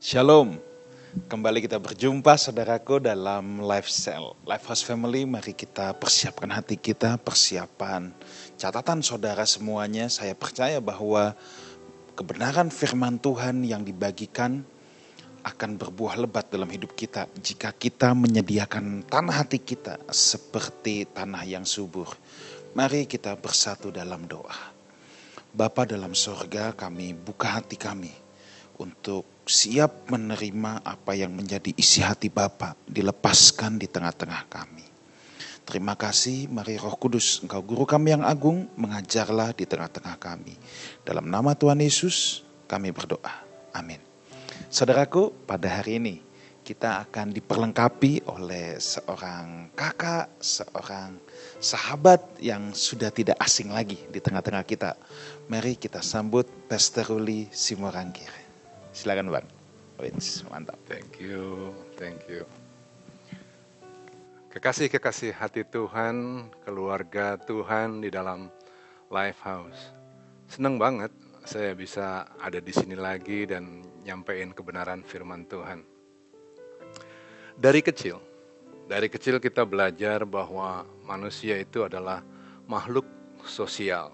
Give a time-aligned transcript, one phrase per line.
[0.00, 0.56] Shalom.
[1.28, 3.60] Kembali kita berjumpa saudaraku dalam.
[3.60, 4.08] Life
[4.48, 8.08] House Family, mari kita persiapkan hati kita, persiapan
[8.56, 10.08] catatan saudara semuanya.
[10.08, 11.36] Saya percaya bahwa
[12.16, 14.64] kebenaran firman Tuhan yang dibagikan
[15.44, 21.68] akan berbuah lebat dalam hidup kita jika kita menyediakan tanah hati kita seperti tanah yang
[21.68, 22.08] subur.
[22.72, 24.72] Mari kita bersatu dalam doa.
[25.52, 28.30] Bapa dalam sorga kami buka hati kami
[28.80, 34.86] untuk siap menerima apa yang menjadi isi hati Bapa dilepaskan di tengah-tengah kami.
[35.66, 40.54] Terima kasih, mari Roh Kudus, Engkau guru kami yang agung, mengajarlah di tengah-tengah kami.
[41.02, 43.42] Dalam nama Tuhan Yesus, kami berdoa.
[43.74, 43.98] Amin.
[44.70, 46.22] Saudaraku, pada hari ini
[46.66, 51.18] kita akan diperlengkapi oleh seorang kakak, seorang
[51.58, 54.94] sahabat yang sudah tidak asing lagi di tengah-tengah kita.
[55.50, 58.49] Mari kita sambut Pastor Ruli Simorangkir.
[59.00, 59.48] Silakan Bang.
[59.96, 60.76] Wins, mantap.
[60.84, 62.44] Thank you, thank you.
[64.52, 68.52] Kekasih-kekasih hati Tuhan, keluarga Tuhan di dalam
[69.08, 69.96] Life House.
[70.52, 71.08] Senang banget
[71.48, 75.80] saya bisa ada di sini lagi dan nyampein kebenaran firman Tuhan.
[77.56, 78.20] Dari kecil,
[78.84, 82.20] dari kecil kita belajar bahwa manusia itu adalah
[82.68, 83.08] makhluk
[83.48, 84.12] sosial.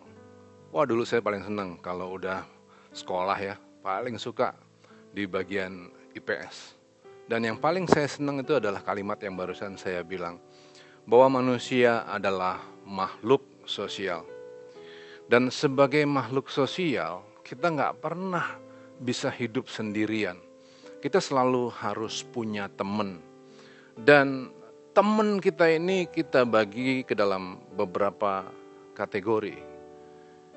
[0.71, 2.47] Wah dulu saya paling senang kalau udah
[2.95, 4.55] sekolah ya, paling suka
[5.17, 6.77] di bagian IPS.
[7.25, 10.36] Dan yang paling saya senang itu adalah kalimat yang barusan saya bilang,
[11.09, 14.28] bahwa manusia adalah makhluk sosial.
[15.25, 18.61] Dan sebagai makhluk sosial, kita nggak pernah
[19.00, 20.37] bisa hidup sendirian.
[21.00, 23.19] Kita selalu harus punya teman.
[23.97, 24.53] Dan
[24.92, 28.47] teman kita ini kita bagi ke dalam beberapa
[28.92, 29.56] kategori.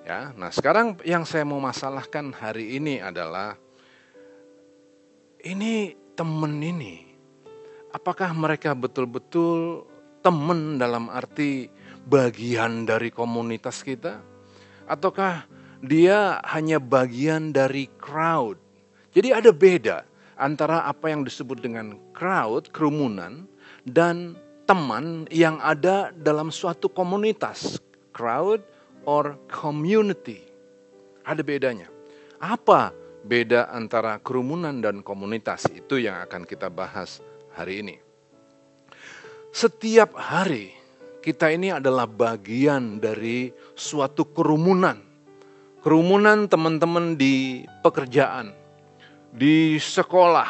[0.03, 3.57] Ya, nah sekarang yang saya mau masalahkan hari ini adalah
[5.43, 7.07] ini teman ini,
[7.95, 9.87] apakah mereka betul-betul
[10.19, 11.71] teman dalam arti
[12.03, 14.19] bagian dari komunitas kita?
[14.89, 15.47] Ataukah
[15.79, 18.59] dia hanya bagian dari crowd?
[19.15, 19.97] Jadi ada beda
[20.35, 23.47] antara apa yang disebut dengan crowd, kerumunan,
[23.87, 24.35] dan
[24.67, 27.79] teman yang ada dalam suatu komunitas,
[28.11, 28.59] crowd
[29.07, 30.43] or community.
[31.23, 31.87] Ada bedanya.
[32.39, 32.91] Apa
[33.29, 37.21] beda antara kerumunan dan komunitas itu yang akan kita bahas
[37.53, 38.01] hari ini.
[39.53, 40.73] Setiap hari
[41.21, 44.97] kita ini adalah bagian dari suatu kerumunan.
[45.79, 48.51] Kerumunan teman-teman di pekerjaan,
[49.31, 50.49] di sekolah,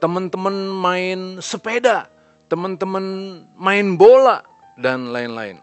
[0.00, 2.08] teman-teman main sepeda,
[2.48, 3.04] teman-teman
[3.52, 4.40] main bola,
[4.80, 5.60] dan lain-lain.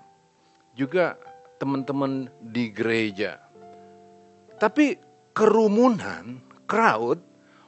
[0.77, 1.17] Juga
[1.57, 3.41] teman-teman di gereja.
[4.61, 6.39] Tapi kerumunan,
[6.69, 7.19] crowd,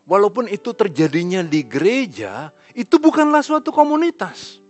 [0.06, 4.62] walaupun itu terjadinya di gereja, itu bukanlah suatu komunitas.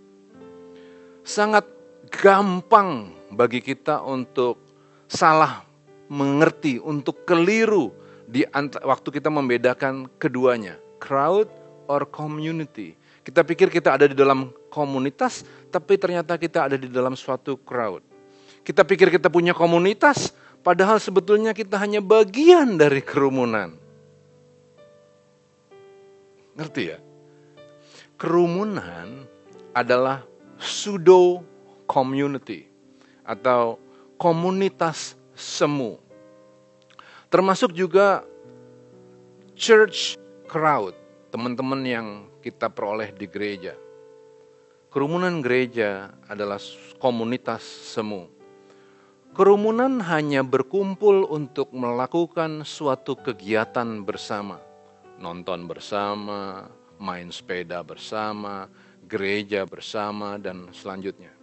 [1.22, 1.68] Sangat
[2.08, 4.58] gampang bagi kita untuk
[5.06, 5.62] salah
[6.08, 7.92] mengerti, untuk keliru
[8.26, 8.42] di
[8.82, 11.46] waktu kita membedakan keduanya, crowd
[11.86, 12.96] or community.
[13.26, 18.02] Kita pikir kita ada di dalam komunitas, tapi ternyata kita ada di dalam suatu crowd.
[18.62, 20.30] Kita pikir kita punya komunitas,
[20.66, 23.70] Padahal sebetulnya kita hanya bagian dari kerumunan.
[26.58, 26.98] Ngerti ya?
[28.18, 29.30] Kerumunan
[29.70, 30.26] adalah
[30.58, 31.46] pseudo
[31.86, 32.66] community
[33.22, 33.78] atau
[34.18, 36.02] komunitas semu.
[37.30, 38.26] Termasuk juga
[39.54, 40.18] church
[40.50, 40.98] crowd,
[41.30, 42.06] teman-teman yang
[42.42, 43.78] kita peroleh di gereja.
[44.90, 46.58] Kerumunan gereja adalah
[46.98, 48.35] komunitas semu.
[49.36, 54.56] Kerumunan hanya berkumpul untuk melakukan suatu kegiatan bersama,
[55.20, 56.64] nonton bersama,
[56.96, 58.64] main sepeda bersama,
[59.04, 61.36] gereja bersama, dan selanjutnya.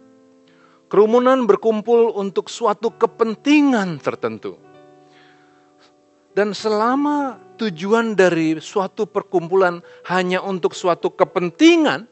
[0.90, 4.58] Kerumunan berkumpul untuk suatu kepentingan tertentu,
[6.34, 9.78] dan selama tujuan dari suatu perkumpulan
[10.10, 12.10] hanya untuk suatu kepentingan,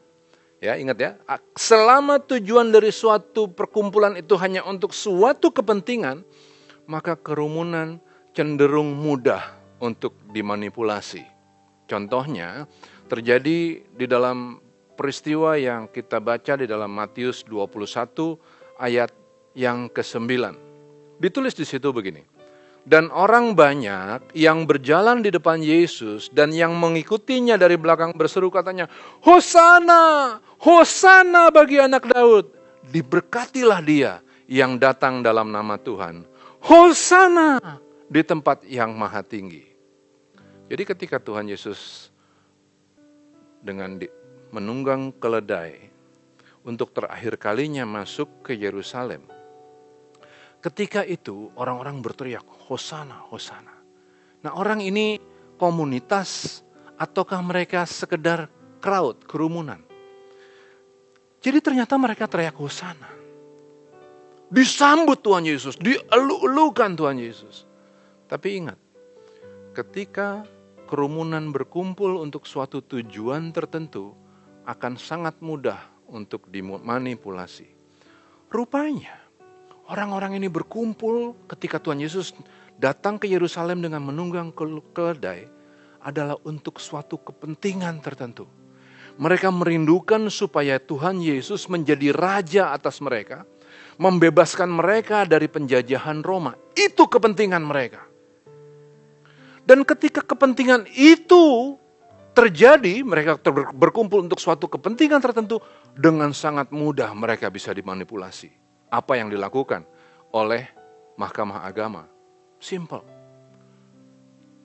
[0.63, 1.11] Ya, ingat ya,
[1.59, 6.23] selama tujuan dari suatu perkumpulan itu hanya untuk suatu kepentingan,
[6.87, 7.99] maka kerumunan
[8.31, 11.27] cenderung mudah untuk dimanipulasi.
[11.83, 12.63] Contohnya
[13.11, 14.63] terjadi di dalam
[14.95, 18.39] peristiwa yang kita baca di dalam Matius 21
[18.79, 19.11] ayat
[19.59, 20.31] yang ke-9.
[21.19, 22.23] Ditulis di situ begini.
[22.83, 28.91] Dan orang banyak yang berjalan di depan Yesus dan yang mengikutinya dari belakang berseru katanya,
[29.23, 32.51] Hosana, Hosana bagi anak Daud.
[32.83, 34.19] Diberkatilah dia
[34.51, 36.27] yang datang dalam nama Tuhan.
[36.59, 37.79] Hosana
[38.11, 39.63] di tempat yang maha tinggi.
[40.67, 42.11] Jadi ketika Tuhan Yesus
[43.63, 43.95] dengan
[44.51, 45.87] menunggang keledai
[46.67, 49.23] untuk terakhir kalinya masuk ke Yerusalem.
[50.63, 53.75] Ketika itu orang-orang berteriak, Hosana, Hosana.
[54.47, 55.19] Nah orang ini
[55.59, 56.63] komunitas
[56.95, 58.47] ataukah mereka sekedar
[58.79, 59.83] crowd, kerumunan?
[61.43, 63.11] Jadi ternyata mereka teriak Hosana.
[64.47, 67.67] Disambut Tuhan Yesus, dielu-elukan Tuhan Yesus.
[68.31, 68.79] Tapi ingat,
[69.75, 70.47] ketika
[70.87, 74.15] kerumunan berkumpul untuk suatu tujuan tertentu,
[74.63, 77.67] akan sangat mudah untuk dimanipulasi.
[78.47, 79.22] Rupanya,
[79.89, 82.35] orang-orang ini berkumpul ketika Tuhan Yesus
[82.79, 84.51] datang ke Yerusalem dengan menunggang
[84.93, 85.49] keledai
[86.03, 88.47] adalah untuk suatu kepentingan tertentu.
[89.13, 93.45] Mereka merindukan supaya Tuhan Yesus menjadi raja atas mereka,
[94.01, 96.57] membebaskan mereka dari penjajahan Roma.
[96.73, 98.03] Itu kepentingan mereka.
[99.63, 101.77] Dan ketika kepentingan itu
[102.33, 103.37] terjadi, mereka
[103.71, 105.61] berkumpul untuk suatu kepentingan tertentu,
[105.93, 108.62] dengan sangat mudah mereka bisa dimanipulasi.
[108.93, 109.81] Apa yang dilakukan
[110.37, 110.69] oleh
[111.17, 112.05] Mahkamah Agama?
[112.61, 113.01] Simple.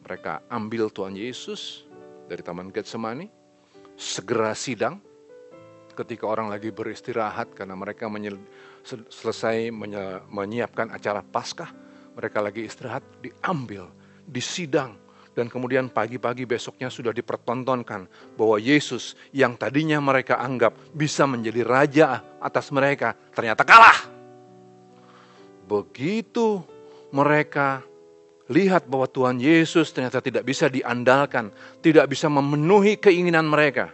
[0.05, 1.89] Mereka ambil Tuhan Yesus
[2.29, 3.25] dari Taman Getsemani,
[3.97, 5.01] segera sidang
[5.97, 8.05] ketika orang lagi beristirahat karena mereka
[9.09, 9.73] selesai
[10.29, 11.73] menyiapkan acara Paskah,
[12.13, 13.89] mereka lagi istirahat, diambil,
[14.29, 14.93] disidang,
[15.33, 18.05] dan kemudian pagi-pagi besoknya sudah dipertontonkan
[18.37, 22.07] bahwa Yesus yang tadinya mereka anggap bisa menjadi raja
[22.45, 24.18] atas mereka ternyata kalah.
[25.69, 26.65] Begitu
[27.13, 27.85] mereka
[28.49, 31.53] lihat bahwa Tuhan Yesus ternyata tidak bisa diandalkan,
[31.85, 33.93] tidak bisa memenuhi keinginan mereka.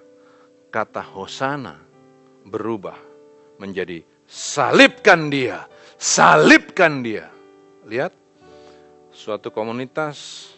[0.71, 1.83] Kata Hosana
[2.47, 2.95] berubah
[3.59, 5.67] menjadi salibkan dia,
[5.99, 7.27] salibkan dia.
[7.91, 8.15] Lihat,
[9.11, 10.49] suatu komunitas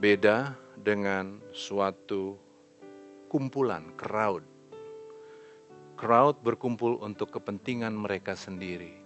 [0.00, 2.40] beda dengan suatu
[3.28, 4.44] kumpulan, crowd.
[5.94, 9.01] Crowd berkumpul untuk kepentingan mereka sendiri.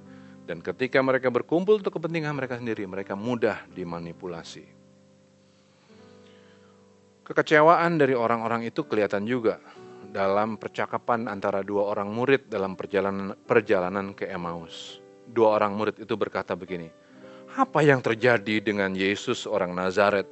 [0.46, 4.62] Dan ketika mereka berkumpul untuk kepentingan mereka sendiri, mereka mudah dimanipulasi.
[7.26, 9.58] Kekecewaan dari orang-orang itu kelihatan juga
[10.14, 15.02] dalam percakapan antara dua orang murid dalam perjalanan perjalanan ke Emmaus.
[15.26, 16.86] Dua orang murid itu berkata begini,
[17.58, 20.30] "Apa yang terjadi dengan Yesus orang Nazaret?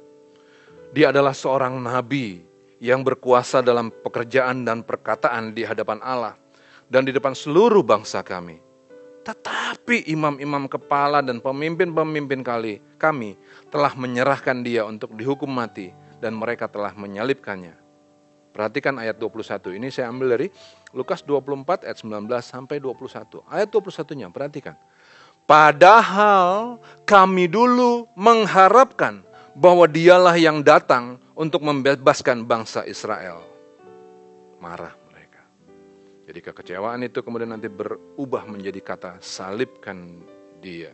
[0.95, 2.39] Dia adalah seorang nabi
[2.79, 6.39] yang berkuasa dalam pekerjaan dan perkataan di hadapan Allah
[6.87, 8.64] dan di depan seluruh bangsa kami.
[9.25, 13.33] Tetapi imam-imam kepala dan pemimpin-pemimpin kali kami
[13.73, 15.89] telah menyerahkan dia untuk dihukum mati
[16.21, 17.73] dan mereka telah menyalibkannya.
[18.53, 19.75] Perhatikan ayat 21.
[19.75, 20.47] Ini saya ambil dari
[20.95, 23.43] Lukas 24 ayat 19 sampai 21.
[23.51, 24.79] Ayat 21-nya, perhatikan.
[25.43, 29.25] Padahal kami dulu mengharapkan
[29.57, 33.43] bahwa dialah yang datang untuk membebaskan bangsa Israel.
[34.63, 35.04] Marah.
[36.25, 40.25] Jadi kekecewaan itu kemudian nanti berubah menjadi kata salibkan
[40.57, 40.93] dia.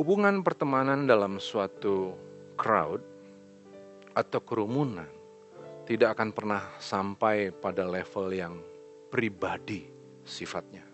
[0.00, 2.16] Hubungan pertemanan dalam suatu
[2.56, 3.04] crowd
[4.16, 5.10] atau kerumunan
[5.84, 8.54] tidak akan pernah sampai pada level yang
[9.12, 9.84] pribadi
[10.24, 10.84] sifatnya.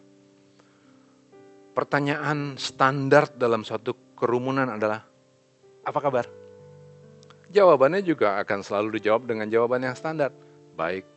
[1.74, 5.02] Pertanyaan standar dalam suatu kerumunan adalah
[5.82, 6.26] apa kabar?
[7.50, 10.34] Jawabannya juga akan selalu dijawab dengan jawaban yang standar.
[10.74, 11.13] Baik.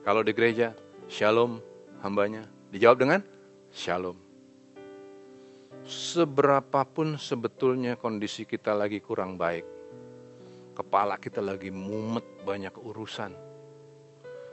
[0.00, 0.72] Kalau di gereja,
[1.06, 1.60] shalom
[2.00, 2.48] hambanya.
[2.70, 3.20] Dijawab dengan
[3.74, 4.16] shalom.
[5.84, 9.66] Seberapapun sebetulnya kondisi kita lagi kurang baik.
[10.76, 13.32] Kepala kita lagi mumet banyak urusan.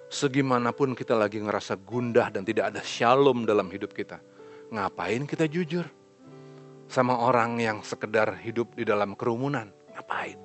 [0.07, 4.19] Segimanapun kita lagi ngerasa gundah dan tidak ada shalom dalam hidup kita.
[4.71, 5.87] Ngapain kita jujur?
[6.87, 9.69] sama orang yang sekedar hidup di dalam kerumunan.
[9.93, 10.39] Ngapain?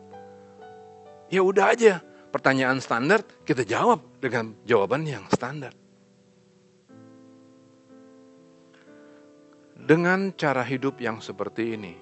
[1.30, 5.76] Ya udah aja, pertanyaan standar kita jawab dengan jawaban yang standar.
[9.76, 11.94] Dengan cara hidup yang seperti ini,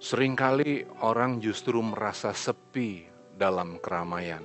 [0.00, 3.04] sering kali orang justru merasa sepi
[3.36, 4.40] dalam keramaian.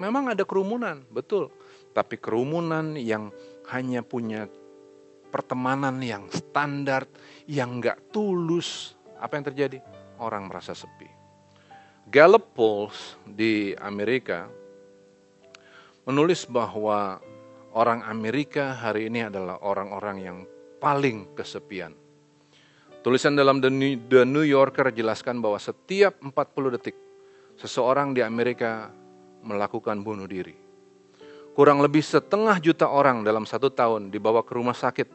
[0.00, 1.52] Memang ada kerumunan, betul,
[1.92, 3.28] tapi kerumunan yang
[3.70, 4.48] hanya punya
[5.28, 7.04] pertemanan yang standar,
[7.44, 9.78] yang nggak tulus, apa yang terjadi?
[10.16, 11.21] Orang merasa sepi.
[12.10, 14.50] Gallup Polls di Amerika
[16.02, 17.22] menulis bahwa
[17.78, 20.38] orang Amerika hari ini adalah orang-orang yang
[20.82, 21.94] paling kesepian.
[23.06, 26.98] Tulisan dalam The New Yorker jelaskan bahwa setiap 40 detik
[27.58, 28.90] seseorang di Amerika
[29.46, 30.54] melakukan bunuh diri.
[31.54, 35.06] Kurang lebih setengah juta orang dalam satu tahun dibawa ke rumah sakit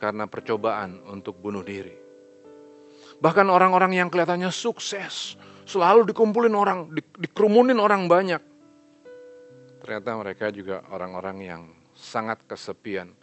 [0.00, 1.96] karena percobaan untuk bunuh diri.
[3.20, 5.36] Bahkan orang-orang yang kelihatannya sukses,
[5.70, 8.42] selalu dikumpulin orang, di, dikerumunin orang banyak.
[9.80, 11.62] Ternyata mereka juga orang-orang yang
[11.94, 13.14] sangat kesepian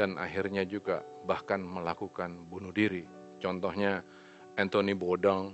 [0.00, 3.04] dan akhirnya juga bahkan melakukan bunuh diri.
[3.36, 4.00] Contohnya
[4.56, 5.52] Anthony Bourdain,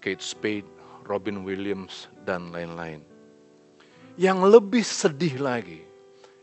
[0.00, 0.66] Kate Spade,
[1.04, 3.04] Robin Williams, dan lain-lain.
[4.16, 5.84] Yang lebih sedih lagi,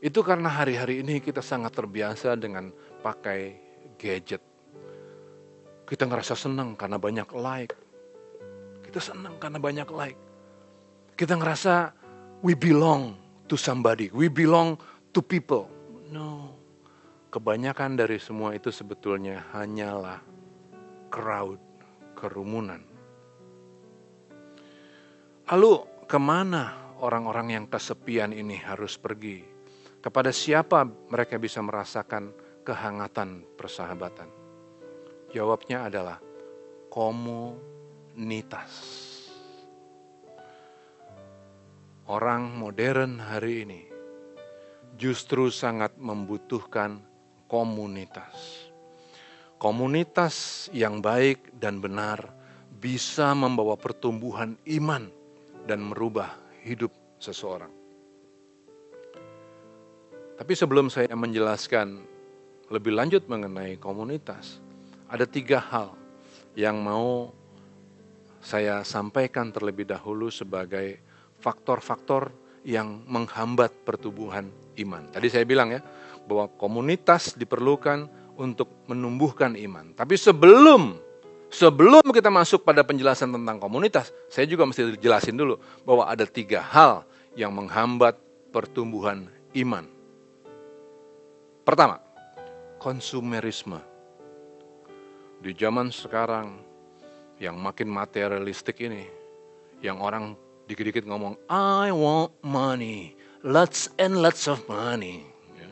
[0.02, 2.70] itu karena hari-hari ini kita sangat terbiasa dengan
[3.02, 3.58] pakai
[3.98, 4.42] gadget.
[5.86, 7.81] Kita ngerasa senang karena banyak like.
[8.92, 10.20] Kita senang karena banyak like.
[11.16, 11.96] Kita ngerasa
[12.44, 13.16] we belong
[13.48, 14.12] to somebody.
[14.12, 14.76] We belong
[15.16, 15.72] to people.
[16.12, 16.52] No.
[17.32, 20.20] Kebanyakan dari semua itu sebetulnya hanyalah
[21.08, 21.64] crowd,
[22.20, 22.84] kerumunan.
[25.48, 29.40] Lalu ke mana orang-orang yang kesepian ini harus pergi?
[30.04, 32.36] Kepada siapa mereka bisa merasakan
[32.68, 34.28] kehangatan persahabatan?
[35.32, 36.20] Jawabnya adalah
[36.92, 37.72] komunitas.
[42.12, 43.82] Orang modern hari ini
[45.00, 47.00] justru sangat membutuhkan
[47.48, 48.68] komunitas.
[49.62, 52.34] Komunitas yang baik dan benar
[52.82, 55.08] bisa membawa pertumbuhan iman
[55.70, 56.34] dan merubah
[56.66, 56.90] hidup
[57.22, 57.70] seseorang.
[60.42, 62.02] Tapi sebelum saya menjelaskan
[62.74, 64.58] lebih lanjut mengenai komunitas,
[65.06, 65.94] ada tiga hal
[66.58, 67.30] yang mau
[68.42, 70.98] saya sampaikan terlebih dahulu sebagai
[71.38, 72.34] faktor-faktor
[72.66, 75.10] yang menghambat pertumbuhan iman.
[75.14, 75.82] Tadi saya bilang ya,
[76.26, 79.94] bahwa komunitas diperlukan untuk menumbuhkan iman.
[79.94, 80.98] Tapi sebelum
[81.54, 86.62] sebelum kita masuk pada penjelasan tentang komunitas, saya juga mesti jelasin dulu bahwa ada tiga
[86.62, 87.06] hal
[87.38, 88.18] yang menghambat
[88.50, 89.86] pertumbuhan iman.
[91.62, 92.02] Pertama,
[92.82, 93.78] konsumerisme.
[95.42, 96.71] Di zaman sekarang
[97.42, 99.10] yang makin materialistik ini,
[99.82, 100.38] yang orang
[100.70, 105.26] dikit-dikit ngomong, I want money, lots and lots of money.
[105.58, 105.68] Ya.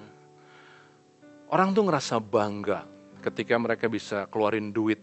[1.54, 2.90] Orang tuh ngerasa bangga
[3.22, 4.98] ketika mereka bisa keluarin duit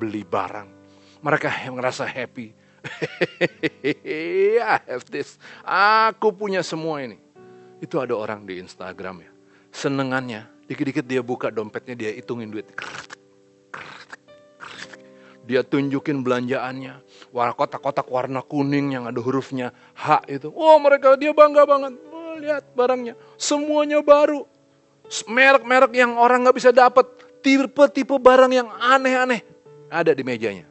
[0.00, 0.72] beli barang.
[1.20, 2.56] Mereka ngerasa happy.
[4.06, 5.36] I have this.
[6.08, 7.20] Aku punya semua ini.
[7.76, 9.36] Itu ada orang di Instagram ya
[9.76, 12.64] senengannya, dikit-dikit dia buka dompetnya, dia hitungin duit.
[15.46, 16.98] Dia tunjukin belanjaannya,
[17.30, 20.50] warna kotak-kotak warna kuning yang ada hurufnya H itu.
[20.50, 24.42] Oh mereka dia bangga banget, oh, lihat barangnya, semuanya baru.
[25.30, 27.06] Merek-merek yang orang nggak bisa dapat,
[27.46, 29.46] tipe-tipe barang yang aneh-aneh
[29.90, 30.66] ada di mejanya.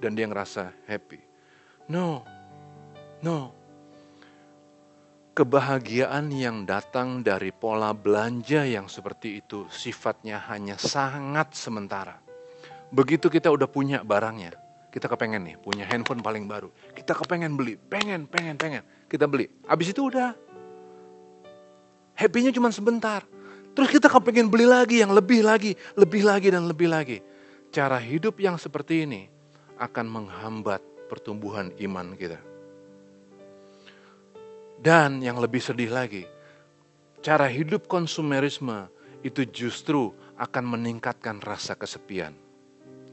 [0.00, 1.20] Dan dia ngerasa happy.
[1.88, 2.24] No,
[3.20, 3.52] no,
[5.36, 12.23] kebahagiaan yang datang dari pola belanja yang seperti itu sifatnya hanya sangat sementara.
[12.94, 14.54] Begitu kita udah punya barangnya,
[14.94, 16.70] kita kepengen nih punya handphone paling baru.
[16.94, 18.86] Kita kepengen beli, pengen, pengen, pengen.
[19.10, 19.50] Kita beli.
[19.66, 20.30] Habis itu udah.
[22.14, 23.26] Happy-nya cuma sebentar.
[23.74, 27.18] Terus kita kepengen beli lagi yang lebih lagi, lebih lagi dan lebih lagi.
[27.74, 29.26] Cara hidup yang seperti ini
[29.82, 30.78] akan menghambat
[31.10, 32.38] pertumbuhan iman kita.
[34.78, 36.22] Dan yang lebih sedih lagi,
[37.18, 38.86] cara hidup konsumerisme
[39.26, 42.43] itu justru akan meningkatkan rasa kesepian.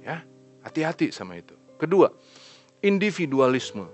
[0.01, 0.25] Ya,
[0.65, 1.53] hati-hati sama itu.
[1.77, 2.09] Kedua,
[2.81, 3.85] individualisme.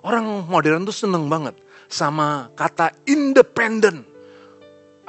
[0.00, 1.54] Orang modern tuh seneng banget
[1.86, 4.06] sama kata independen.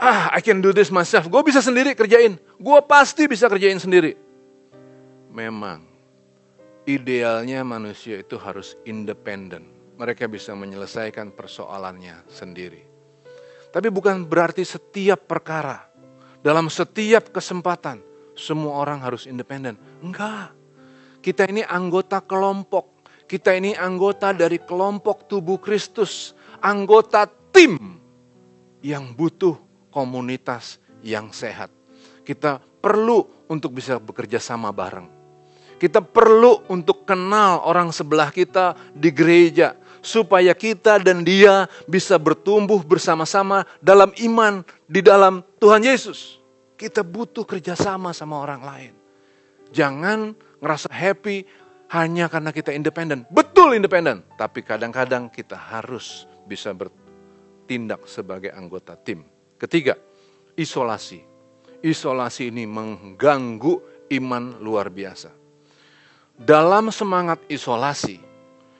[0.02, 1.30] Ah, I can do this myself.
[1.30, 2.36] Gue bisa sendiri kerjain.
[2.58, 4.18] Gue pasti bisa kerjain sendiri.
[5.32, 5.86] Memang,
[6.90, 12.82] idealnya manusia itu harus independen mereka bisa menyelesaikan persoalannya sendiri.
[13.70, 15.86] Tapi bukan berarti setiap perkara,
[16.42, 18.02] dalam setiap kesempatan,
[18.36, 19.78] semua orang harus independen.
[20.02, 20.56] Enggak.
[21.22, 23.06] Kita ini anggota kelompok.
[23.30, 26.34] Kita ini anggota dari kelompok tubuh Kristus.
[26.62, 27.78] Anggota tim
[28.82, 29.58] yang butuh
[29.94, 31.70] komunitas yang sehat.
[32.26, 35.06] Kita perlu untuk bisa bekerja sama bareng.
[35.78, 42.82] Kita perlu untuk kenal orang sebelah kita di gereja supaya kita dan dia bisa bertumbuh
[42.82, 46.41] bersama-sama dalam iman di dalam Tuhan Yesus.
[46.82, 48.94] Kita butuh kerjasama sama orang lain.
[49.70, 51.46] Jangan ngerasa happy
[51.94, 53.22] hanya karena kita independen.
[53.30, 59.22] Betul independen, tapi kadang-kadang kita harus bisa bertindak sebagai anggota tim.
[59.62, 59.94] Ketiga,
[60.58, 61.22] isolasi.
[61.86, 65.30] Isolasi ini mengganggu iman luar biasa.
[66.34, 68.18] Dalam semangat isolasi,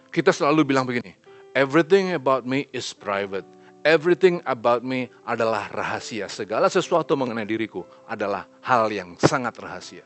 [0.10, 1.14] kita selalu bilang begini,
[1.54, 3.46] everything about me is private.
[3.82, 6.30] Everything about me adalah rahasia.
[6.30, 10.06] Segala sesuatu mengenai diriku adalah hal yang sangat rahasia.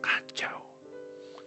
[0.00, 0.64] Kacau.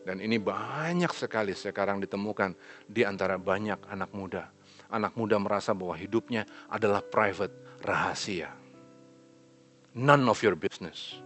[0.05, 2.53] Dan ini banyak sekali sekarang ditemukan
[2.85, 4.53] di antara banyak anak muda.
[4.93, 8.53] Anak muda merasa bahwa hidupnya adalah private, rahasia.
[9.97, 11.17] None of your business.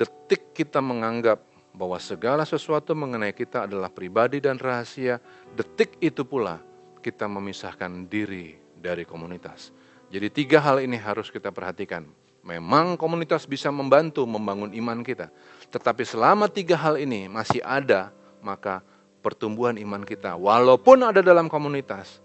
[0.00, 1.44] Detik kita menganggap
[1.76, 5.20] bahwa segala sesuatu mengenai kita adalah pribadi dan rahasia,
[5.52, 6.56] detik itu pula
[7.04, 9.70] kita memisahkan diri dari komunitas.
[10.10, 12.04] Jadi tiga hal ini harus kita perhatikan.
[12.42, 15.30] Memang komunitas bisa membantu membangun iman kita.
[15.70, 18.10] Tetapi selama tiga hal ini masih ada,
[18.42, 18.82] maka
[19.22, 22.18] pertumbuhan iman kita walaupun ada dalam komunitas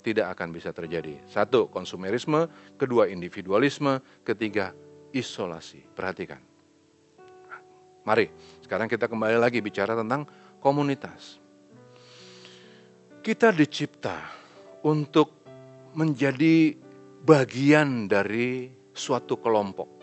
[0.00, 1.20] tidak akan bisa terjadi.
[1.28, 2.48] Satu, konsumerisme.
[2.80, 4.00] Kedua, individualisme.
[4.24, 4.72] Ketiga,
[5.12, 5.84] isolasi.
[5.92, 6.40] Perhatikan.
[8.08, 8.32] Mari,
[8.64, 10.24] sekarang kita kembali lagi bicara tentang
[10.64, 11.36] komunitas.
[13.20, 14.16] Kita dicipta
[14.80, 15.37] untuk
[15.98, 16.78] menjadi
[17.26, 19.98] bagian dari suatu kelompok.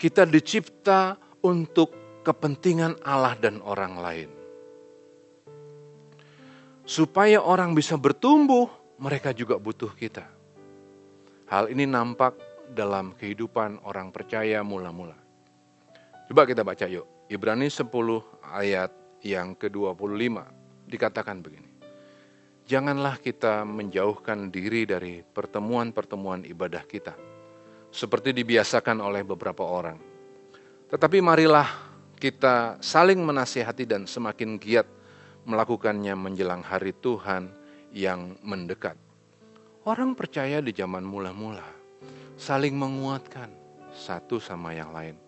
[0.00, 1.92] Kita dicipta untuk
[2.24, 4.30] kepentingan Allah dan orang lain.
[6.88, 10.24] Supaya orang bisa bertumbuh, mereka juga butuh kita.
[11.52, 12.40] Hal ini nampak
[12.72, 15.18] dalam kehidupan orang percaya mula-mula.
[16.32, 17.28] Coba kita baca yuk.
[17.30, 17.86] Ibrani 10
[18.42, 18.90] ayat
[19.22, 20.34] yang ke-25
[20.90, 21.69] dikatakan begini.
[22.70, 27.18] Janganlah kita menjauhkan diri dari pertemuan-pertemuan ibadah kita,
[27.90, 29.98] seperti dibiasakan oleh beberapa orang.
[30.86, 31.66] Tetapi marilah
[32.14, 34.86] kita saling menasihati dan semakin giat
[35.50, 37.50] melakukannya menjelang hari Tuhan
[37.90, 38.94] yang mendekat.
[39.82, 41.66] Orang percaya di zaman mula-mula
[42.38, 43.50] saling menguatkan
[43.90, 45.18] satu sama yang lain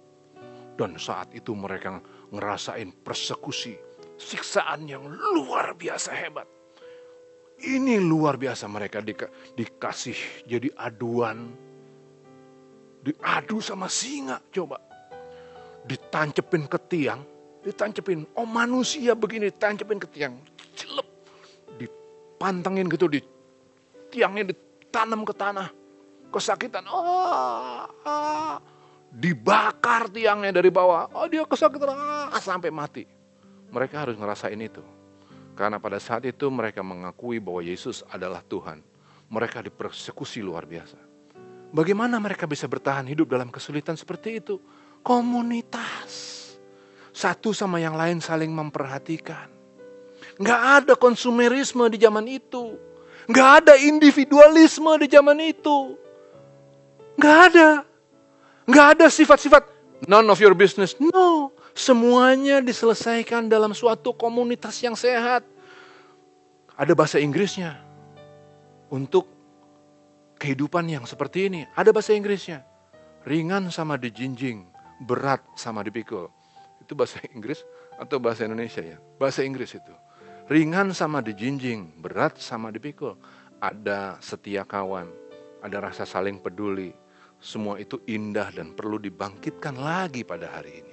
[0.78, 1.98] dan saat itu mereka
[2.30, 3.74] ngerasain persekusi,
[4.14, 6.61] siksaan yang luar biasa hebat.
[7.62, 9.14] Ini luar biasa mereka di,
[9.54, 11.54] dikasih jadi aduan.
[13.02, 14.82] Diadu sama singa coba.
[15.86, 17.22] Ditancepin ke tiang,
[17.62, 18.26] ditancepin.
[18.38, 20.34] Oh manusia begini, ditancepin ke tiang.
[20.74, 21.06] Celep.
[21.78, 23.22] Dipantengin gitu, di
[24.10, 25.70] tiangnya ditanam ke tanah.
[26.34, 26.86] Kesakitan.
[26.90, 28.58] Oh, ah
[29.12, 31.12] dibakar tiangnya dari bawah.
[31.12, 33.04] Oh dia kesakitan ah, sampai mati.
[33.68, 34.80] Mereka harus ngerasain itu.
[35.52, 38.80] Karena pada saat itu mereka mengakui bahwa Yesus adalah Tuhan.
[39.28, 40.96] Mereka dipersekusi luar biasa.
[41.72, 44.60] Bagaimana mereka bisa bertahan hidup dalam kesulitan seperti itu?
[45.00, 46.40] Komunitas.
[47.12, 49.48] Satu sama yang lain saling memperhatikan.
[50.40, 52.76] Nggak ada konsumerisme di zaman itu.
[53.28, 55.96] Nggak ada individualisme di zaman itu.
[57.16, 57.68] Nggak ada.
[58.68, 59.62] Nggak ada sifat-sifat
[60.08, 60.96] none of your business.
[60.98, 65.44] No, semuanya diselesaikan dalam suatu komunitas yang sehat.
[66.76, 67.80] Ada bahasa Inggrisnya.
[68.92, 69.28] Untuk
[70.36, 72.64] kehidupan yang seperti ini, ada bahasa Inggrisnya.
[73.22, 74.66] Ringan sama dijinjing,
[75.06, 76.28] berat sama dipikul.
[76.82, 77.62] Itu bahasa Inggris
[77.96, 78.98] atau bahasa Indonesia ya?
[79.16, 79.94] Bahasa Inggris itu.
[80.50, 83.14] Ringan sama dijinjing, berat sama dipikul.
[83.62, 85.06] Ada setia kawan,
[85.62, 86.90] ada rasa saling peduli,
[87.38, 90.91] semua itu indah dan perlu dibangkitkan lagi pada hari ini.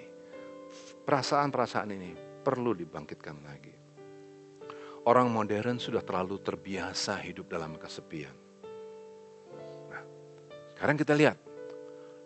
[1.10, 2.14] Perasaan-perasaan ini
[2.46, 3.74] perlu dibangkitkan lagi.
[5.10, 8.36] Orang modern sudah terlalu terbiasa hidup dalam kesepian.
[9.90, 10.06] Nah,
[10.78, 11.34] sekarang kita lihat.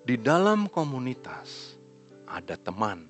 [0.04, 1.80] Di dalam komunitas
[2.28, 3.08] ada teman.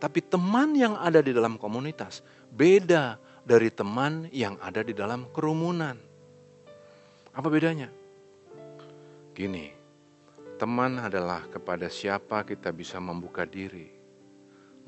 [0.00, 6.00] Tapi teman yang ada di dalam komunitas beda dari teman yang ada di dalam kerumunan.
[7.36, 7.92] Apa bedanya?
[9.36, 9.68] Gini,
[10.56, 13.97] Teman adalah kepada siapa kita bisa membuka diri.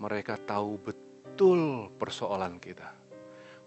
[0.01, 2.89] Mereka tahu betul persoalan kita.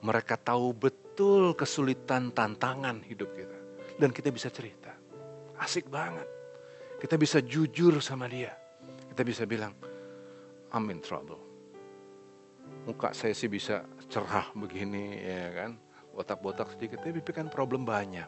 [0.01, 3.57] Mereka tahu betul kesulitan tantangan hidup kita.
[4.01, 4.89] Dan kita bisa cerita.
[5.61, 6.25] Asik banget.
[6.97, 8.49] Kita bisa jujur sama dia.
[9.13, 9.77] Kita bisa bilang,
[10.73, 11.37] I'm in trouble.
[12.89, 15.77] Muka saya sih bisa cerah begini ya kan.
[16.17, 18.25] Botak-botak sedikit, tapi kan problem banyak.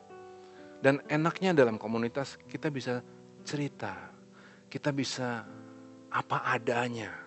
[0.77, 3.01] Dan enaknya dalam komunitas kita bisa
[3.41, 4.13] cerita,
[4.69, 5.41] kita bisa
[6.13, 7.24] apa adanya.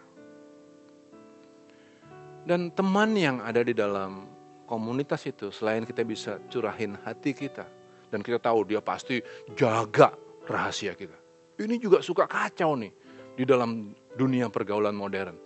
[2.49, 4.25] Dan teman yang ada di dalam
[4.65, 7.69] komunitas itu, selain kita bisa curahin hati kita,
[8.09, 9.21] dan kita tahu dia pasti
[9.53, 10.17] jaga
[10.49, 11.13] rahasia kita.
[11.61, 12.89] Ini juga suka kacau nih
[13.37, 15.37] di dalam dunia pergaulan modern.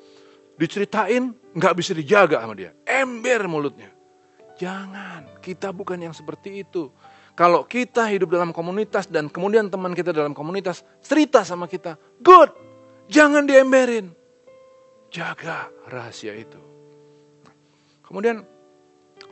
[0.54, 3.90] Diceritain nggak bisa dijaga sama dia, ember mulutnya.
[4.54, 6.86] Jangan, kita bukan yang seperti itu.
[7.34, 12.54] Kalau kita hidup dalam komunitas dan kemudian teman kita dalam komunitas cerita sama kita, good,
[13.10, 14.14] jangan diemberin.
[15.10, 16.71] Jaga rahasia itu.
[18.12, 18.44] Kemudian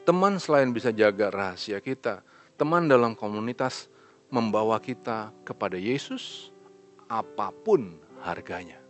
[0.09, 2.25] teman selain bisa jaga rahasia kita,
[2.57, 3.93] teman dalam komunitas
[4.33, 6.49] membawa kita kepada Yesus
[7.05, 8.81] apa pun harganya.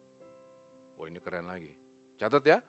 [0.94, 1.74] Oh ini keren lagi.
[2.22, 2.62] Catat ya,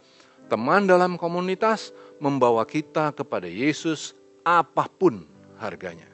[0.49, 5.23] Teman dalam komunitas membawa kita kepada Yesus apa pun
[5.62, 6.10] harganya.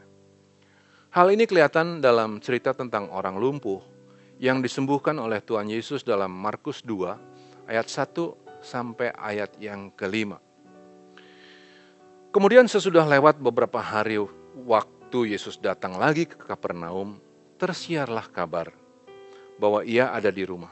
[1.10, 3.82] Hal ini kelihatan dalam cerita tentang orang lumpuh
[4.38, 10.38] yang disembuhkan oleh Tuhan Yesus dalam Markus 2 ayat 1 sampai ayat yang kelima.
[12.38, 14.22] Kemudian sesudah lewat beberapa hari
[14.62, 17.18] waktu Yesus datang lagi ke Kapernaum,
[17.58, 18.70] tersiarlah kabar
[19.58, 20.70] bahwa ia ada di rumah.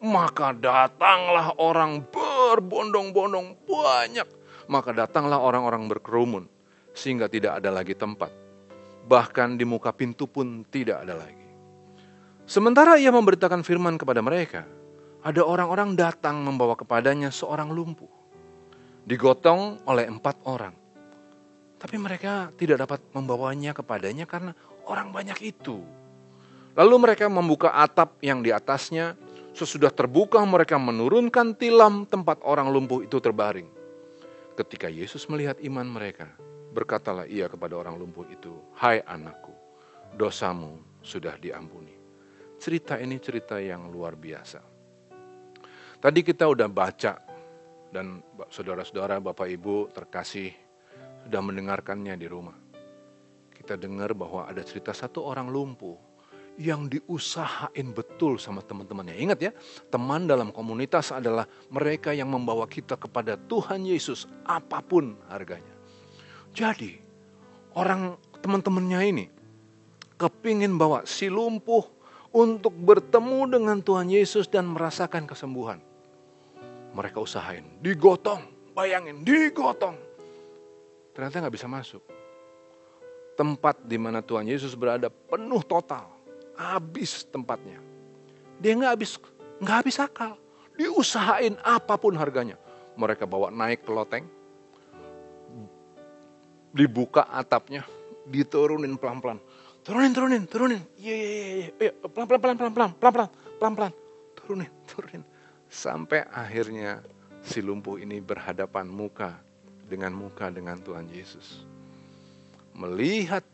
[0.00, 4.24] Maka datanglah orang berbondong-bondong banyak.
[4.72, 6.48] Maka datanglah orang-orang berkerumun
[6.96, 8.32] sehingga tidak ada lagi tempat.
[9.04, 11.44] Bahkan di muka pintu pun tidak ada lagi.
[12.48, 14.64] Sementara ia memberitakan firman kepada mereka,
[15.20, 18.08] ada orang-orang datang membawa kepadanya seorang lumpuh.
[19.04, 20.80] Digotong oleh empat orang.
[21.82, 24.54] Tapi mereka tidak dapat membawanya kepadanya karena
[24.86, 25.82] orang banyak itu.
[26.78, 29.18] Lalu mereka membuka atap yang di atasnya.
[29.52, 33.68] Sesudah terbuka mereka menurunkan tilam tempat orang lumpuh itu terbaring.
[34.56, 36.30] Ketika Yesus melihat iman mereka,
[36.72, 39.52] berkatalah ia kepada orang lumpuh itu, Hai anakku,
[40.16, 41.92] dosamu sudah diampuni.
[42.56, 44.64] Cerita ini cerita yang luar biasa.
[46.00, 47.12] Tadi kita udah baca
[47.92, 50.61] dan saudara-saudara, Bapak Ibu terkasih
[51.26, 52.56] sudah mendengarkannya di rumah.
[53.52, 55.94] Kita dengar bahwa ada cerita satu orang lumpuh
[56.60, 59.16] yang diusahain betul sama teman-temannya.
[59.16, 59.52] Ingat ya,
[59.88, 65.72] teman dalam komunitas adalah mereka yang membawa kita kepada Tuhan Yesus apa pun harganya.
[66.52, 67.00] Jadi,
[67.72, 69.24] orang teman-temannya ini
[70.20, 71.86] kepingin bawa si lumpuh
[72.32, 75.80] untuk bertemu dengan Tuhan Yesus dan merasakan kesembuhan.
[76.92, 78.44] Mereka usahain, digotong,
[78.76, 80.11] bayangin, digotong
[81.12, 82.02] ternyata nggak bisa masuk.
[83.32, 86.08] Tempat di mana Tuhan Yesus berada penuh total,
[86.56, 87.80] habis tempatnya.
[88.60, 89.16] Dia nggak habis,
[89.60, 90.36] nggak habis akal.
[90.76, 92.60] Diusahain apa pun harganya.
[92.92, 94.28] Mereka bawa naik ke loteng,
[96.72, 97.84] dibuka atapnya,
[98.28, 99.40] diturunin pelan-pelan.
[99.82, 100.82] Turunin, turunin, turunin.
[100.94, 101.92] Iya, iya, iya, iya.
[102.04, 103.92] Pelan-pelan, pelan-pelan, pelan-pelan, pelan-pelan, pelan
[104.38, 105.22] Turunin, turunin.
[105.72, 107.00] Sampai akhirnya
[107.42, 109.40] si lumpuh ini berhadapan muka
[109.86, 111.64] dengan muka dengan Tuhan Yesus.
[112.72, 113.44] Melihat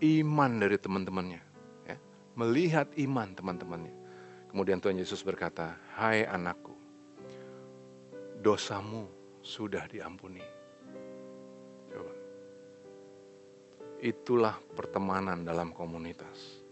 [0.00, 1.42] iman dari teman-temannya.
[1.88, 1.96] Ya,
[2.36, 3.94] melihat iman teman-temannya.
[4.48, 6.72] Kemudian Tuhan Yesus berkata, Hai anakku,
[8.38, 9.10] dosamu
[9.42, 10.44] sudah diampuni.
[11.90, 12.14] Coba.
[13.98, 16.62] Itulah pertemanan dalam komunitas.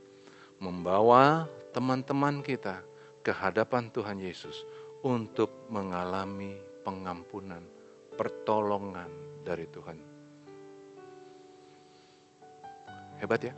[0.63, 2.87] Membawa teman-teman kita
[3.23, 4.63] ke hadapan Tuhan Yesus
[5.03, 6.55] untuk mengalami
[6.87, 7.72] pengampunan
[8.17, 9.09] pertolongan
[9.43, 9.99] dari Tuhan.
[13.23, 13.55] Hebat ya.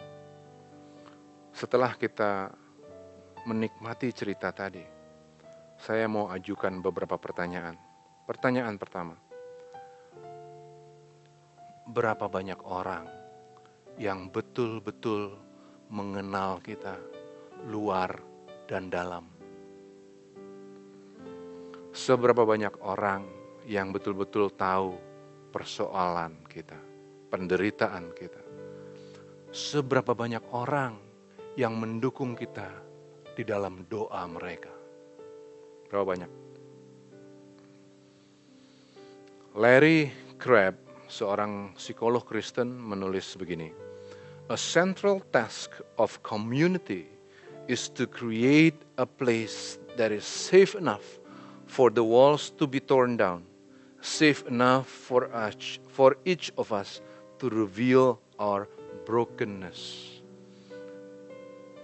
[1.54, 2.50] Setelah kita
[3.46, 4.82] menikmati cerita tadi,
[5.78, 7.76] saya mau ajukan beberapa pertanyaan.
[8.24, 9.16] Pertanyaan pertama,
[11.84, 13.04] berapa banyak orang
[14.00, 15.36] yang betul-betul
[15.92, 16.96] mengenal kita
[17.68, 18.16] luar
[18.66, 19.28] dan dalam?
[21.94, 24.96] Seberapa banyak orang yang betul-betul tahu
[25.48, 26.76] persoalan kita,
[27.32, 28.42] penderitaan kita.
[29.54, 30.98] Seberapa banyak orang
[31.56, 32.68] yang mendukung kita
[33.32, 34.72] di dalam doa mereka?
[35.88, 36.30] Berapa banyak?
[39.54, 43.70] Larry Crabb, seorang psikolog Kristen menulis begini.
[44.52, 47.08] A central task of community
[47.70, 51.22] is to create a place that is safe enough
[51.64, 53.46] for the walls to be torn down
[54.04, 57.00] safe enough for us, for each of us
[57.40, 58.68] to reveal our
[59.08, 60.12] brokenness.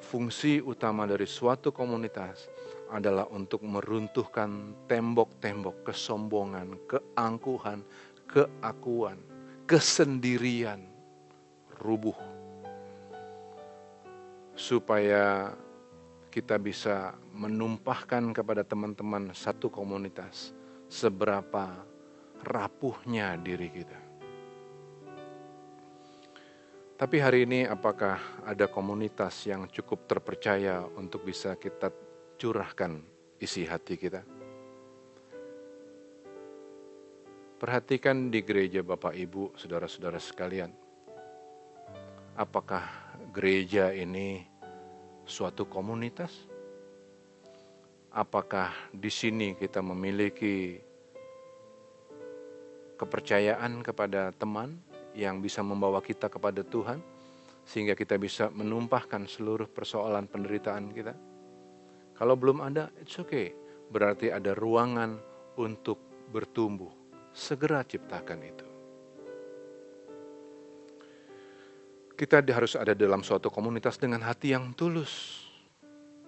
[0.05, 2.53] Fungsi utama dari suatu komunitas
[2.93, 7.81] adalah untuk meruntuhkan tembok-tembok kesombongan, keangkuhan,
[8.29, 9.17] keakuan,
[9.65, 10.85] kesendirian,
[11.81, 12.19] rubuh.
[14.53, 15.57] Supaya
[16.29, 20.53] kita bisa menumpahkan kepada teman-teman satu komunitas
[20.91, 21.91] seberapa
[22.45, 23.99] rapuhnya diri kita.
[27.01, 31.89] Tapi hari ini apakah ada komunitas yang cukup terpercaya untuk bisa kita
[32.37, 33.01] curahkan
[33.41, 34.21] isi hati kita?
[37.57, 40.73] Perhatikan di gereja Bapak Ibu, saudara-saudara sekalian.
[42.37, 42.85] Apakah
[43.33, 44.45] gereja ini
[45.25, 46.33] suatu komunitas?
[48.13, 50.81] Apakah di sini kita memiliki
[53.01, 54.77] kepercayaan kepada teman
[55.17, 57.01] yang bisa membawa kita kepada Tuhan,
[57.65, 61.17] sehingga kita bisa menumpahkan seluruh persoalan penderitaan kita.
[62.13, 63.57] Kalau belum ada, it's okay.
[63.89, 65.17] Berarti ada ruangan
[65.57, 66.93] untuk bertumbuh,
[67.33, 68.67] segera ciptakan itu.
[72.15, 75.41] Kita harus ada dalam suatu komunitas dengan hati yang tulus.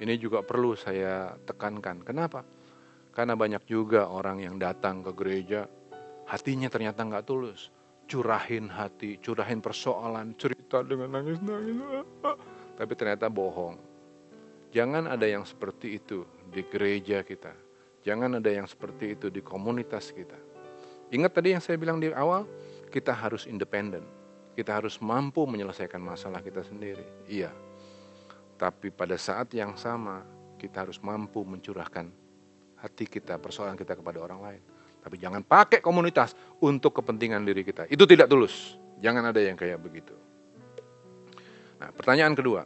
[0.00, 2.00] Ini juga perlu saya tekankan.
[2.00, 2.40] Kenapa?
[3.12, 5.68] Karena banyak juga orang yang datang ke gereja,
[6.32, 7.68] hatinya ternyata nggak tulus.
[8.08, 11.76] Curahin hati, curahin persoalan, cerita dengan nangis-nangis.
[12.76, 13.76] Tapi ternyata bohong.
[14.72, 17.52] Jangan ada yang seperti itu di gereja kita.
[18.02, 20.34] Jangan ada yang seperti itu di komunitas kita.
[21.12, 22.48] Ingat tadi yang saya bilang di awal,
[22.88, 24.02] kita harus independen.
[24.56, 27.04] Kita harus mampu menyelesaikan masalah kita sendiri.
[27.28, 27.52] Iya.
[28.56, 30.24] Tapi pada saat yang sama,
[30.56, 32.08] kita harus mampu mencurahkan
[32.80, 34.71] hati kita, persoalan kita kepada orang lain.
[35.02, 37.90] Tapi jangan pakai komunitas untuk kepentingan diri kita.
[37.90, 38.78] Itu tidak tulus.
[39.02, 40.14] Jangan ada yang kayak begitu.
[41.82, 42.62] Nah, pertanyaan kedua.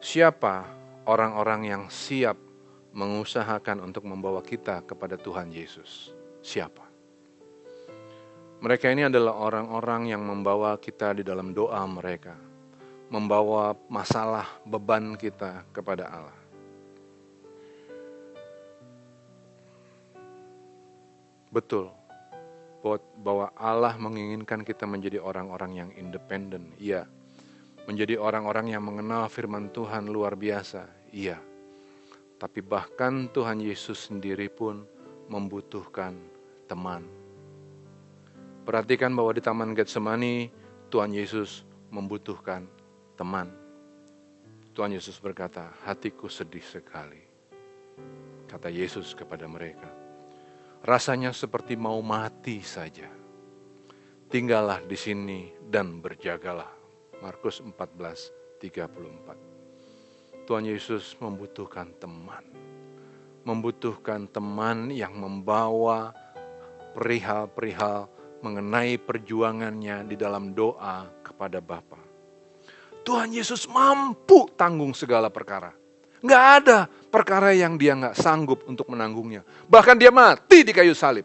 [0.00, 0.64] Siapa
[1.04, 2.40] orang-orang yang siap
[2.96, 6.16] mengusahakan untuk membawa kita kepada Tuhan Yesus?
[6.40, 6.88] Siapa?
[8.56, 12.32] Mereka ini adalah orang-orang yang membawa kita di dalam doa mereka,
[13.12, 16.35] membawa masalah beban kita kepada Allah.
[21.56, 21.88] Betul,
[23.24, 26.68] bahwa Allah menginginkan kita menjadi orang-orang yang independen.
[26.76, 27.08] Iya,
[27.88, 30.84] menjadi orang-orang yang mengenal firman Tuhan luar biasa.
[31.16, 31.40] Iya,
[32.36, 34.84] tapi bahkan Tuhan Yesus sendiri pun
[35.32, 36.12] membutuhkan
[36.68, 37.08] teman.
[38.68, 40.52] Perhatikan bahwa di Taman Getsemani,
[40.92, 42.68] Tuhan Yesus membutuhkan
[43.16, 43.48] teman.
[44.76, 47.24] Tuhan Yesus berkata, hatiku sedih sekali.
[48.44, 50.05] Kata Yesus kepada mereka,
[50.86, 53.10] Rasanya seperti mau mati saja.
[54.30, 56.70] Tinggallah di sini dan berjagalah.
[57.18, 60.46] Markus 14, 34.
[60.46, 62.46] Tuhan Yesus membutuhkan teman.
[63.42, 66.14] Membutuhkan teman yang membawa
[66.94, 68.06] perihal-perihal
[68.46, 71.98] mengenai perjuangannya di dalam doa kepada Bapa.
[73.02, 75.74] Tuhan Yesus mampu tanggung segala perkara.
[76.26, 79.46] Nggak ada perkara yang dia nggak sanggup untuk menanggungnya.
[79.70, 81.24] Bahkan dia mati di kayu salib.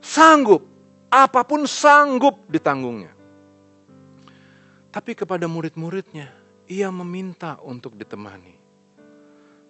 [0.00, 0.64] Sanggup.
[1.12, 3.12] Apa pun sanggup ditanggungnya.
[4.90, 6.32] Tapi kepada murid-muridnya,
[6.70, 8.56] ia meminta untuk ditemani.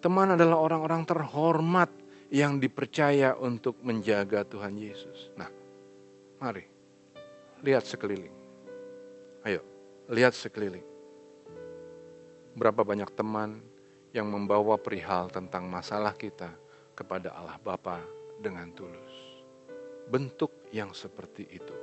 [0.00, 1.90] Teman adalah orang-orang terhormat
[2.32, 5.32] yang dipercaya untuk menjaga Tuhan Yesus.
[5.36, 5.48] Nah,
[6.40, 6.64] mari
[7.60, 8.32] lihat sekeliling.
[9.44, 9.60] Ayo,
[10.08, 10.84] lihat sekeliling.
[12.56, 13.60] Berapa banyak teman
[14.10, 16.50] yang membawa perihal tentang masalah kita
[16.94, 18.02] kepada Allah Bapa
[18.42, 19.14] dengan tulus.
[20.10, 21.76] Bentuk yang seperti itu.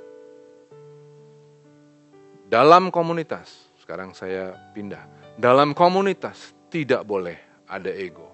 [2.48, 5.04] Dalam komunitas, sekarang saya pindah.
[5.36, 7.36] Dalam komunitas tidak boleh
[7.68, 8.28] ada ego.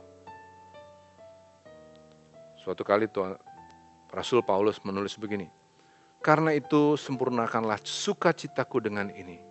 [2.63, 3.35] Suatu kali Tuhan,
[4.11, 5.51] Rasul Paulus menulis begini,
[6.23, 9.43] karena itu sempurnakanlah sukacitaku dengan ini.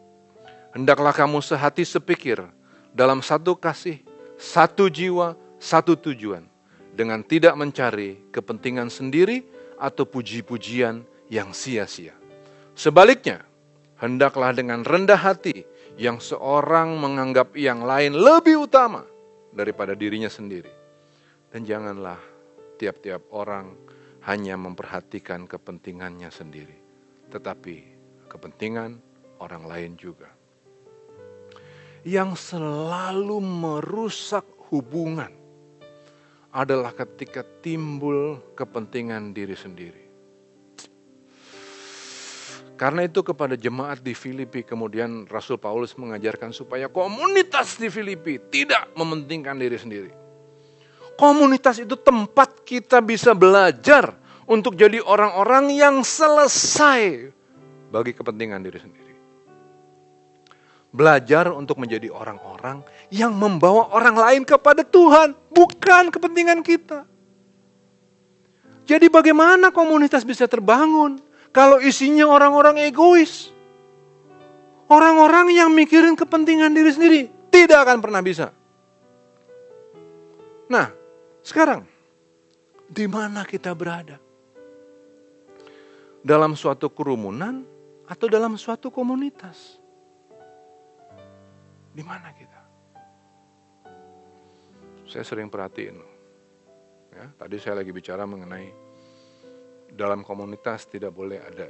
[0.73, 2.41] Hendaklah kamu sehati sepikir
[2.89, 4.01] dalam satu kasih,
[4.38, 6.46] satu jiwa, satu tujuan,
[6.93, 9.41] dengan tidak mencari kepentingan sendiri
[9.82, 12.13] atau puji-pujian yang sia-sia.
[12.74, 13.41] Sebaliknya,
[13.98, 15.65] hendaklah dengan rendah hati
[15.98, 19.06] yang seorang menganggap yang lain lebih utama
[19.54, 20.69] daripada dirinya sendiri.
[21.54, 22.17] Dan janganlah
[22.82, 23.78] tiap-tiap orang
[24.26, 26.78] hanya memperhatikan kepentingannya sendiri,
[27.30, 27.76] tetapi
[28.26, 28.98] kepentingan
[29.38, 30.42] orang lain juga
[32.04, 35.32] yang selalu merusak hubungan
[36.54, 40.04] adalah ketika timbul kepentingan diri sendiri.
[42.76, 48.92] Karena itu kepada jemaat di Filipi kemudian Rasul Paulus mengajarkan supaya komunitas di Filipi tidak
[49.00, 50.12] mementingkan diri sendiri.
[51.16, 54.18] Komunitas itu tempat kita bisa belajar
[54.50, 57.32] untuk jadi orang-orang yang selesai
[57.94, 59.03] bagi kepentingan diri sendiri
[60.93, 67.10] belajar untuk menjadi orang-orang yang membawa orang lain kepada Tuhan, bukan kepentingan kita.
[68.86, 71.17] Jadi bagaimana komunitas bisa terbangun
[71.49, 73.49] kalau isinya orang-orang egois?
[74.86, 78.53] Orang-orang yang mikirin kepentingan diri sendiri tidak akan pernah bisa.
[80.69, 80.93] Nah,
[81.41, 81.89] sekarang
[82.86, 84.21] di mana kita berada?
[86.23, 87.65] Dalam suatu kerumunan
[88.06, 89.83] atau dalam suatu komunitas?
[91.93, 92.62] Di mana kita?
[95.06, 95.97] Saya sering perhatiin.
[97.13, 98.73] Ya, tadi saya lagi bicara mengenai
[99.93, 101.69] dalam komunitas tidak boleh ada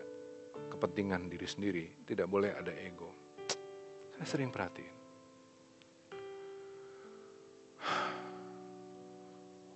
[0.72, 3.12] kepentingan diri sendiri, tidak boleh ada ego.
[4.16, 4.96] Saya sering perhatiin.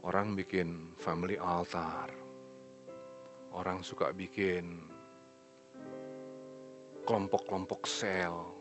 [0.08, 2.08] Orang bikin family altar.
[3.58, 4.86] orang suka bikin
[7.10, 8.54] kelompok-kelompok sel.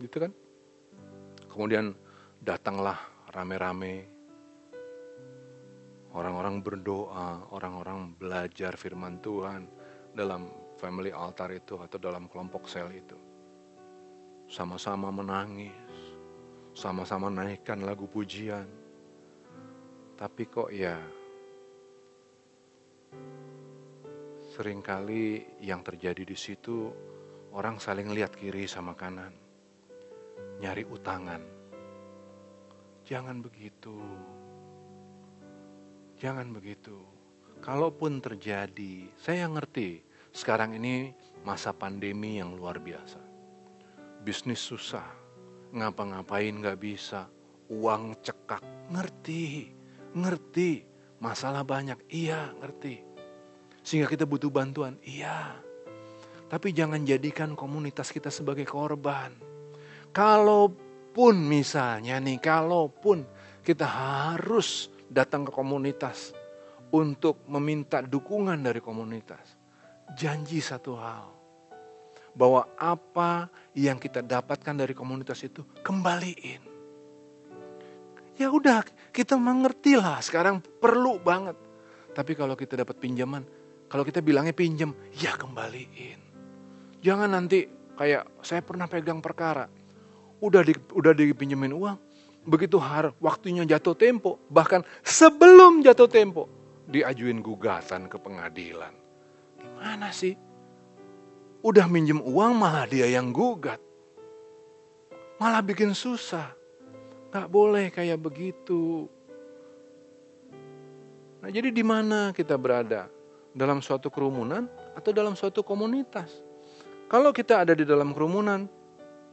[0.00, 0.32] Gitu kan?
[1.54, 1.94] Kemudian
[2.42, 2.98] datanglah
[3.30, 4.10] rame-rame
[6.18, 9.62] orang-orang berdoa, orang-orang belajar firman Tuhan
[10.10, 10.50] dalam
[10.82, 13.14] family altar itu atau dalam kelompok sel itu.
[14.50, 15.78] Sama-sama menangis,
[16.74, 18.66] sama-sama naikkan lagu pujian.
[20.18, 20.98] Tapi kok ya
[24.58, 26.90] sering kali yang terjadi di situ
[27.54, 29.43] orang saling lihat kiri sama kanan.
[30.62, 31.42] Nyari utangan.
[33.04, 33.98] Jangan begitu.
[36.16, 36.96] Jangan begitu.
[37.58, 43.20] Kalaupun terjadi, saya ngerti sekarang ini masa pandemi yang luar biasa.
[44.24, 45.04] Bisnis susah,
[45.74, 47.28] ngapa-ngapain gak bisa,
[47.68, 49.68] uang cekak, ngerti,
[50.16, 50.84] ngerti,
[51.20, 53.04] masalah banyak, iya ngerti.
[53.84, 55.60] Sehingga kita butuh bantuan, iya.
[56.48, 59.53] Tapi jangan jadikan komunitas kita sebagai korban.
[60.14, 63.26] Kalaupun misalnya nih, kalaupun
[63.66, 66.30] kita harus datang ke komunitas
[66.94, 69.58] untuk meminta dukungan dari komunitas.
[70.14, 71.26] Janji satu hal,
[72.38, 76.62] bahwa apa yang kita dapatkan dari komunitas itu kembaliin.
[78.38, 81.58] Ya udah, kita mengerti lah sekarang perlu banget.
[82.14, 83.42] Tapi kalau kita dapat pinjaman,
[83.90, 86.22] kalau kita bilangnya pinjam, ya kembaliin.
[87.02, 87.66] Jangan nanti
[87.98, 89.66] kayak saya pernah pegang perkara,
[90.42, 91.98] udah di, udah dipinjemin uang,
[92.48, 96.48] begitu har waktunya jatuh tempo, bahkan sebelum jatuh tempo,
[96.88, 98.92] diajuin gugatan ke pengadilan.
[99.56, 100.36] Gimana sih?
[101.64, 103.80] Udah minjem uang malah dia yang gugat.
[105.40, 106.52] Malah bikin susah.
[107.32, 109.08] Gak boleh kayak begitu.
[111.40, 113.08] Nah jadi di mana kita berada?
[113.54, 114.66] Dalam suatu kerumunan
[114.98, 116.42] atau dalam suatu komunitas?
[117.06, 118.66] Kalau kita ada di dalam kerumunan,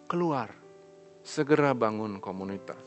[0.06, 0.61] keluar.
[1.22, 2.82] Segera bangun komunitas.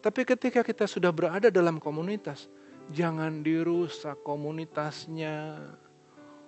[0.00, 2.48] Tapi ketika kita sudah berada dalam komunitas,
[2.88, 5.60] jangan dirusak komunitasnya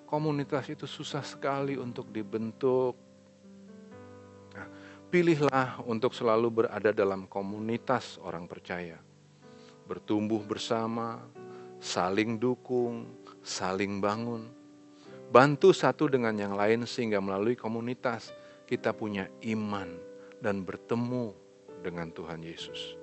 [0.09, 2.97] komunitas itu susah sekali untuk dibentuk.
[4.53, 4.69] Nah,
[5.09, 9.01] pilihlah untuk selalu berada dalam komunitas orang percaya.
[9.89, 11.21] Bertumbuh bersama,
[11.81, 13.09] saling dukung,
[13.41, 14.49] saling bangun.
[15.33, 18.37] Bantu satu dengan yang lain sehingga melalui komunitas
[18.69, 20.12] kita punya iman
[20.43, 21.31] dan bertemu
[21.87, 22.99] dengan Tuhan Yesus.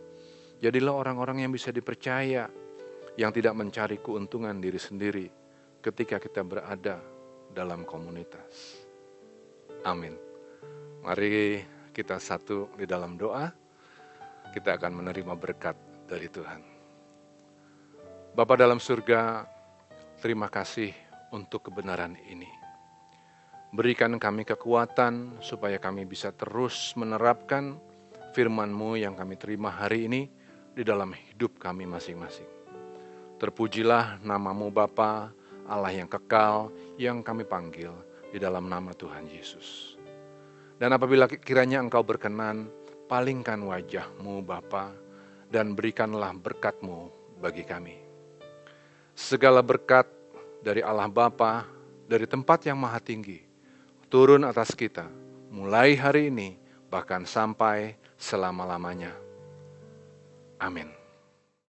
[0.59, 2.51] Jadilah orang-orang yang bisa dipercaya,
[3.15, 5.27] yang tidak mencari keuntungan diri sendiri,
[5.79, 6.99] ketika kita berada
[7.55, 8.83] dalam komunitas.
[9.87, 10.19] Amin.
[10.99, 11.63] Mari
[11.95, 13.47] kita satu di dalam doa,
[14.51, 16.61] kita akan menerima berkat dari Tuhan.
[18.35, 19.47] Bapa dalam surga,
[20.19, 20.91] terima kasih
[21.31, 22.58] untuk kebenaran ini.
[23.69, 27.77] Berikan kami kekuatan supaya kami bisa terus menerapkan
[28.33, 30.25] firman-Mu yang kami terima hari ini
[30.73, 32.49] di dalam hidup kami masing-masing.
[33.37, 35.29] Terpujilah namamu Bapa,
[35.69, 37.93] Allah yang kekal yang kami panggil
[38.33, 39.93] di dalam nama Tuhan Yesus.
[40.81, 42.73] Dan apabila kiranya engkau berkenan,
[43.05, 44.97] palingkan wajahmu Bapa
[45.45, 48.01] dan berikanlah berkatmu bagi kami.
[49.13, 50.09] Segala berkat
[50.65, 51.69] dari Allah Bapa,
[52.09, 53.48] dari tempat yang maha tinggi,
[54.09, 55.05] turun atas kita,
[55.53, 56.57] mulai hari ini,
[56.89, 59.13] bahkan sampai selama-lamanya.
[60.59, 60.98] Amin.